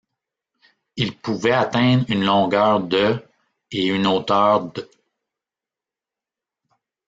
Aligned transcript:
Il 0.95 1.15
pouvait 1.15 1.51
atteindre 1.51 2.05
une 2.09 2.23
longueur 2.25 2.81
de 2.81 3.21
et 3.69 3.85
une 3.85 4.07
hauteur 4.07 4.71
d'. 4.71 4.89